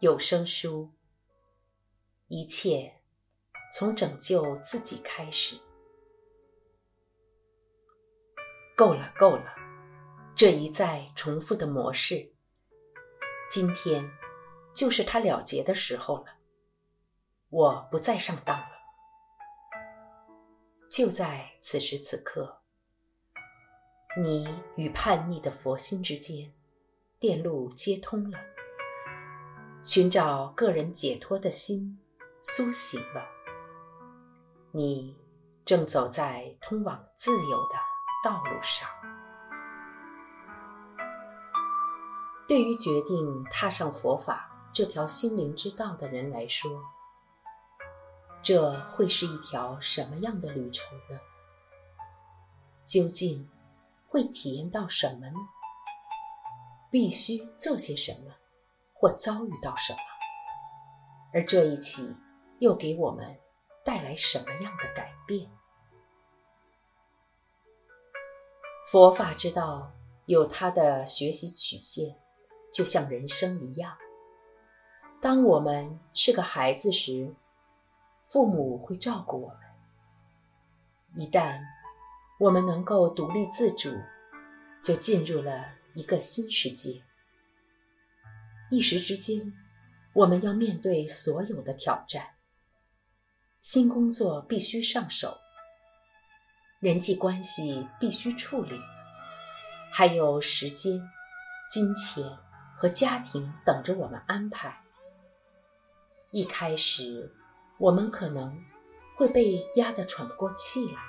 [0.00, 0.92] 有声书，
[2.28, 3.00] 一切
[3.72, 5.58] 从拯救自己开始。
[8.76, 9.52] 够了，够了，
[10.36, 12.32] 这一再重复的模式，
[13.50, 14.08] 今天
[14.72, 16.38] 就是它了结的时候了。
[17.48, 18.70] 我不再上当了。
[20.88, 22.60] 就在此时此刻，
[24.22, 26.54] 你与叛逆的佛心之间，
[27.18, 28.38] 电路接通了，
[29.82, 31.98] 寻找个人解脱的心
[32.42, 33.24] 苏醒了。
[34.72, 35.16] 你
[35.64, 37.74] 正走在通往自由的
[38.22, 38.88] 道路上。
[42.46, 46.82] 对于决定踏上佛法这条心灵之道的人来说，
[48.42, 51.18] 这会是一条什么样的旅程呢？
[52.84, 53.48] 究竟
[54.06, 55.36] 会体验到什么呢？
[56.90, 58.32] 必须做些什么，
[58.98, 59.98] 或遭遇到什么？
[61.32, 62.16] 而这一起
[62.58, 63.38] 又给我们
[63.84, 65.48] 带来什么样的改变？
[68.90, 69.92] 佛法之道
[70.26, 72.16] 有它的学习曲线，
[72.72, 73.96] 就像人生一样。
[75.20, 77.34] 当我们是个孩子时，
[78.24, 79.58] 父母会照顾我们。
[81.16, 81.60] 一旦
[82.40, 83.90] 我们能够独立自主，
[84.82, 87.02] 就进入了一个新世界。
[88.70, 89.52] 一时之间，
[90.12, 92.34] 我们要面对所有的挑战。
[93.60, 95.36] 新工作必须上手，
[96.80, 98.80] 人际关系必须处理，
[99.92, 101.00] 还有时间、
[101.70, 102.24] 金钱
[102.76, 104.82] 和家庭等着我们安排。
[106.30, 107.34] 一开始。
[107.80, 108.60] 我们可能
[109.16, 111.00] 会被压得喘不过气来，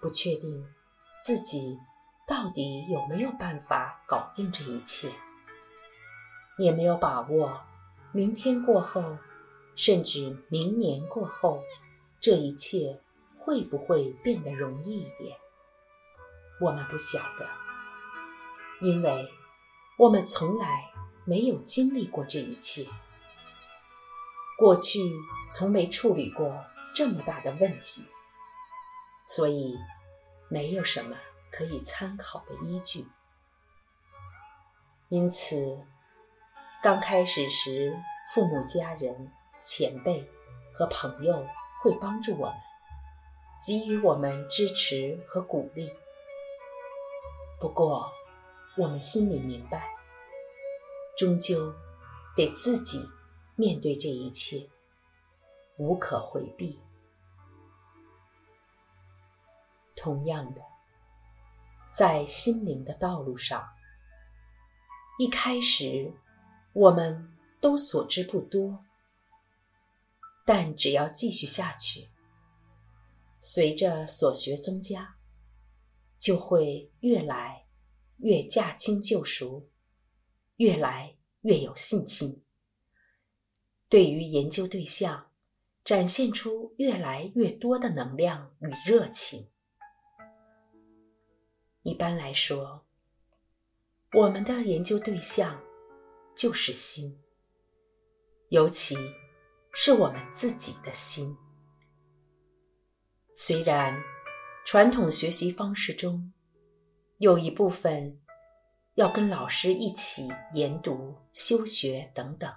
[0.00, 0.66] 不确定
[1.24, 1.78] 自己
[2.26, 5.08] 到底有没有办法搞定这一切，
[6.58, 7.62] 也没有把握
[8.12, 9.18] 明天过后，
[9.74, 11.62] 甚至明年过后，
[12.20, 13.00] 这一切
[13.38, 15.36] 会不会变得容易一点？
[16.60, 17.48] 我们不晓得，
[18.80, 19.28] 因为
[19.98, 20.92] 我们从来
[21.24, 22.86] 没有经历过这一切。
[24.58, 25.00] 过去
[25.50, 26.64] 从没处理过
[26.94, 28.06] 这么大的问题，
[29.24, 29.74] 所以
[30.48, 31.16] 没有什么
[31.50, 33.06] 可以参考的依据。
[35.08, 35.84] 因此，
[36.82, 37.96] 刚开始时，
[38.34, 39.30] 父母、家人、
[39.62, 40.28] 前辈
[40.74, 41.40] 和朋友
[41.80, 42.56] 会帮助我们，
[43.64, 45.88] 给予我们支持和鼓励。
[47.60, 48.12] 不过，
[48.76, 49.94] 我们心里明白，
[51.16, 51.72] 终究
[52.34, 53.08] 得自己。
[53.54, 54.68] 面对这一切，
[55.76, 56.80] 无可回避。
[59.94, 60.62] 同样的，
[61.92, 63.68] 在心灵的道路上，
[65.18, 66.12] 一开始
[66.72, 68.84] 我们都所知不多，
[70.44, 72.08] 但只要继续下去，
[73.40, 75.16] 随着所学增加，
[76.18, 77.66] 就会越来
[78.18, 79.68] 越驾轻就熟，
[80.56, 82.42] 越来越有信心。
[83.88, 85.30] 对于研究对象，
[85.84, 89.50] 展现出越来越多的能量与热情。
[91.82, 92.86] 一般来说，
[94.14, 95.60] 我们的研究对象
[96.34, 97.18] 就是心，
[98.48, 98.96] 尤其
[99.72, 101.36] 是我们自己的心。
[103.34, 104.02] 虽然
[104.64, 106.32] 传统学习方式中
[107.18, 108.20] 有一部分
[108.94, 112.52] 要跟老师一起研读、修学等等。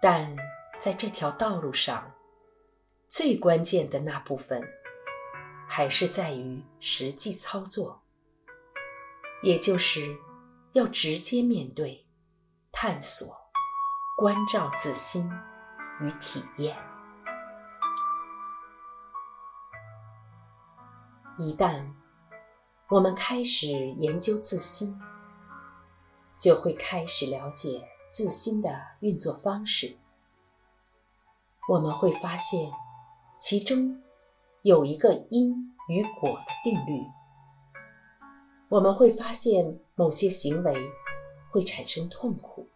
[0.00, 0.36] 但
[0.80, 2.12] 在这条道路上，
[3.08, 4.60] 最关键的那部分，
[5.68, 8.02] 还是在于实际操作，
[9.42, 10.16] 也就是
[10.72, 12.06] 要直接面对、
[12.72, 13.36] 探索、
[14.16, 15.30] 关照自心
[16.00, 16.76] 与体验。
[21.38, 21.84] 一旦
[22.88, 23.68] 我们开始
[23.98, 24.98] 研究自心，
[26.38, 27.88] 就会开始了解。
[28.10, 29.96] 自心的运作方式，
[31.66, 32.70] 我们会发现
[33.38, 34.02] 其中
[34.60, 37.02] 有一个因与果的定律。
[38.72, 40.74] 我们会发现某些行为
[41.50, 42.66] 会产生痛苦，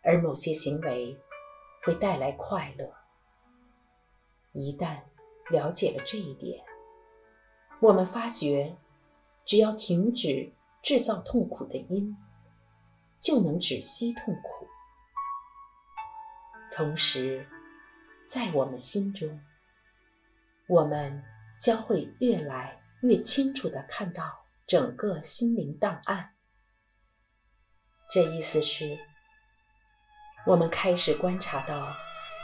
[0.00, 1.20] 而某些行为
[1.82, 2.90] 会带来快乐。
[4.52, 5.02] 一旦
[5.50, 6.64] 了解了这一点，
[7.78, 8.78] 我们发觉，
[9.44, 10.50] 只要停止
[10.82, 12.16] 制造痛苦的因。
[13.20, 14.66] 就能止息痛苦，
[16.72, 17.46] 同时，
[18.26, 19.40] 在我们心中，
[20.66, 21.22] 我们
[21.60, 26.34] 将会越来越清楚地看到整个心灵档案。
[28.10, 28.84] 这意思是，
[30.46, 31.94] 我们开始观察到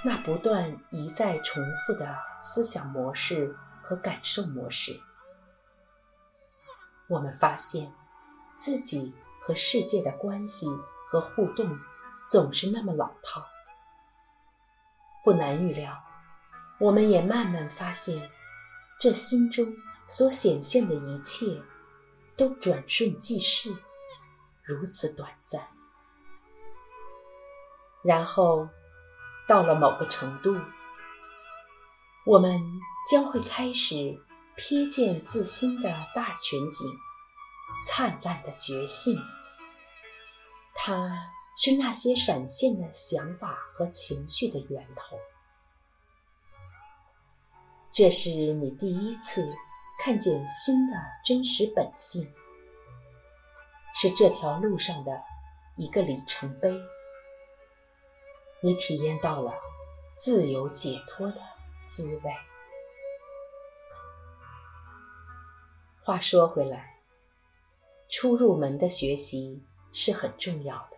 [0.05, 4.99] 那不断一再重复的思想模式和感受模式。
[7.09, 7.93] 我们发现
[8.57, 10.67] 自己和世界的关系
[11.11, 11.79] 和互动
[12.29, 13.43] 总是那么老套。
[15.25, 16.03] 不难预料，
[16.79, 18.31] 我们也慢慢发现，
[18.99, 19.67] 这心中
[20.07, 21.61] 所显现的一切
[22.39, 23.77] 都转瞬即逝，
[24.63, 25.69] 如此短暂。
[28.05, 28.69] 然后，
[29.49, 30.57] 到了某个程度，
[32.25, 32.63] 我们
[33.11, 34.23] 将会开始
[34.57, 36.89] 瞥见自心的大全景，
[37.85, 39.21] 灿烂的觉性。
[40.77, 41.11] 它
[41.57, 45.19] 是那些闪现的想法和情绪的源头。
[47.91, 49.43] 这是你第一次
[49.99, 52.33] 看见心的真实本性，
[53.95, 55.21] 是这条路上的
[55.77, 56.73] 一个里程碑。
[58.61, 59.53] 你体验到了
[60.15, 61.41] 自由解脱的
[61.89, 62.33] 滋味。
[66.03, 67.01] 话说回来，
[68.09, 69.63] 初入门的学习
[69.93, 70.97] 是很重要的，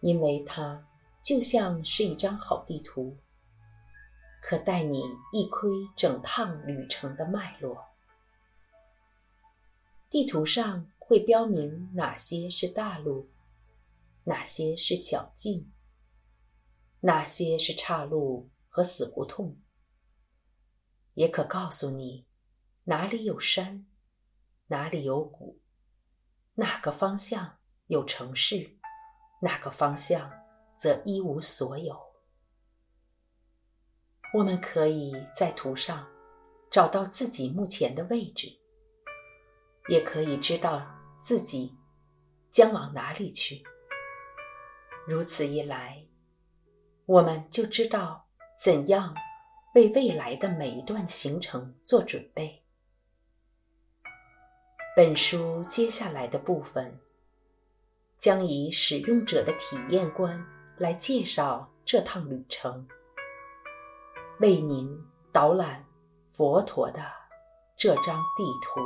[0.00, 0.84] 因为它
[1.22, 3.16] 就像是一张好地图，
[4.40, 5.02] 可带你
[5.32, 7.86] 一窥整趟旅程的脉络。
[10.08, 13.30] 地图上会标明哪些是大路，
[14.24, 15.70] 哪些是小径。
[17.00, 19.56] 哪些是岔路和死胡同？
[21.14, 22.26] 也可告诉你
[22.84, 23.86] 哪里有山，
[24.66, 25.60] 哪里有谷，
[26.54, 28.76] 哪个方向有城市，
[29.42, 30.30] 哪个方向
[30.76, 32.09] 则一无所有。
[34.32, 36.06] 我们可以在图上
[36.70, 38.48] 找到自己目前的位置，
[39.88, 40.86] 也可以知道
[41.20, 41.76] 自己
[42.50, 43.62] 将往哪里去。
[45.06, 46.06] 如此一来。
[47.06, 48.24] 我们就知道
[48.56, 49.12] 怎样
[49.74, 52.62] 为未来的每一段行程做准备。
[54.94, 57.00] 本书接下来的部分
[58.16, 60.40] 将以使用者的体验观
[60.78, 62.86] 来介绍这趟旅程，
[64.40, 65.00] 为您
[65.32, 65.84] 导览
[66.26, 67.00] 佛陀的
[67.76, 68.80] 这张地图。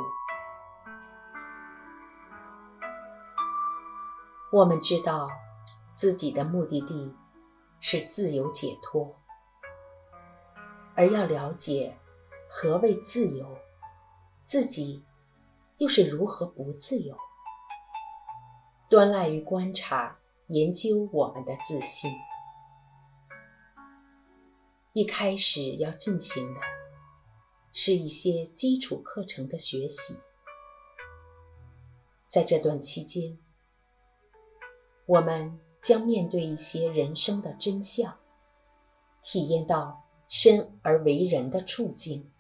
[4.53, 5.29] 我们知道
[5.93, 7.15] 自己的目的地。
[7.87, 9.15] 是自由解脱，
[10.95, 11.99] 而要了解
[12.49, 13.59] 何谓自由，
[14.43, 15.05] 自己
[15.77, 17.15] 又是如何不自由，
[18.89, 20.17] 端赖于观察
[20.47, 22.11] 研究我们的自信。
[24.95, 26.61] 一开始要进行的
[27.73, 30.21] 是一些基础课程的学习，
[32.27, 33.37] 在这段期间，
[35.05, 35.61] 我们。
[35.85, 38.19] 将面对一些人生的真相，
[39.23, 42.33] 体验到生而为人的处境。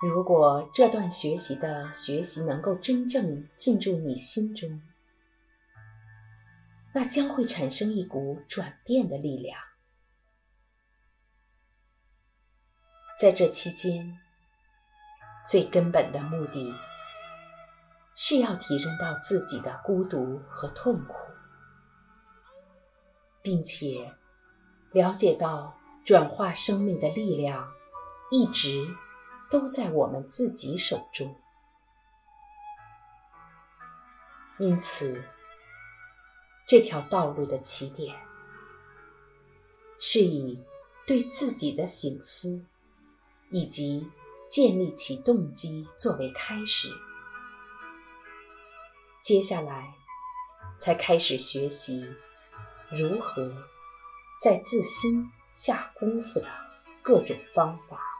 [0.00, 4.80] 如果这段学习的学习能够真正进入你心中，
[6.94, 9.54] 那将会产生一股转变的力量。
[13.22, 14.18] 在这期间，
[15.46, 16.74] 最根本的目的
[18.16, 21.14] 是要体认到自己的孤独和痛苦。
[23.40, 24.12] 并且
[24.90, 27.72] 了解到，转化生命的力量
[28.32, 28.88] 一直
[29.48, 31.40] 都在我们自己手中。
[34.58, 35.22] 因此，
[36.66, 38.16] 这条道路的起点
[40.00, 40.60] 是以
[41.06, 42.66] 对自己的醒思
[43.52, 44.10] 以及
[44.48, 46.88] 建立起动机作为开始，
[49.22, 49.94] 接下来
[50.78, 52.04] 才开始学习。
[52.90, 53.56] 如何
[54.38, 56.46] 在自心下功夫的
[57.00, 58.11] 各种方法。